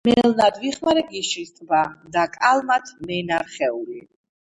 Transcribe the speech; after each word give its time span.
მელნად 0.07 0.55
ვიხმარე 0.61 1.01
გიშრის 1.09 1.51
ტბა 1.57 1.81
და 2.15 2.23
კალმად 2.37 2.89
მე 3.11 3.19
ნა 3.29 3.39
რხეული 3.45 4.01